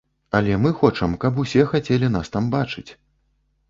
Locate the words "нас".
2.19-2.35